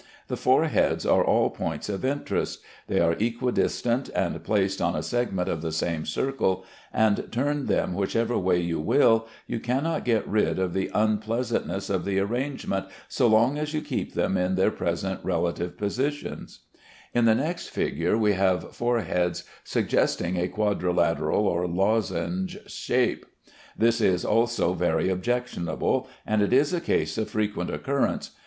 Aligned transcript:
The 0.29 0.35
four 0.35 0.65
heads 0.65 1.05
are 1.05 1.23
all 1.23 1.51
points 1.51 1.87
of 1.87 2.03
interest. 2.03 2.61
They 2.87 2.99
are 2.99 3.15
equidistant, 3.21 4.09
and 4.15 4.43
placed 4.43 4.81
on 4.81 4.95
a 4.95 5.03
segment 5.03 5.47
of 5.47 5.61
the 5.61 5.71
same 5.71 6.07
circle, 6.07 6.65
and, 6.91 7.31
turn 7.31 7.67
them 7.67 7.93
whichever 7.93 8.35
way 8.35 8.59
you 8.59 8.79
will, 8.79 9.27
you 9.45 9.59
cannot 9.59 10.03
get 10.03 10.27
rid 10.27 10.57
of 10.57 10.73
the 10.73 10.89
unpleasantness 10.95 11.91
of 11.91 12.03
the 12.03 12.17
arrangement, 12.17 12.87
so 13.07 13.27
long 13.27 13.59
as 13.59 13.75
you 13.75 13.81
keep 13.83 14.15
them 14.15 14.37
in 14.37 14.55
their 14.55 14.71
present 14.71 15.19
relative 15.21 15.77
positions. 15.77 16.61
In 17.13 17.25
the 17.25 17.35
next 17.35 17.67
figure 17.67 18.17
we 18.17 18.33
have 18.33 18.75
four 18.75 19.01
heads 19.01 19.43
suggesting 19.63 20.35
a 20.35 20.47
quadrilateral 20.47 21.63
of 21.63 21.69
lozenge 21.75 22.57
shape. 22.65 23.27
This 23.77 24.01
is 24.01 24.25
also 24.25 24.73
very 24.73 25.09
objectionable, 25.11 26.07
and 26.25 26.41
it 26.41 26.53
is 26.53 26.73
a 26.73 26.81
case 26.81 27.19
of 27.19 27.29
frequent 27.29 27.69
occurrence. 27.69 28.31